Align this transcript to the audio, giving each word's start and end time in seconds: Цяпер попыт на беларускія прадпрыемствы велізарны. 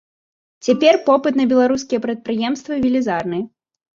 Цяпер 0.67 0.93
попыт 1.09 1.33
на 1.41 1.45
беларускія 1.51 1.99
прадпрыемствы 2.05 2.79
велізарны. 2.87 3.39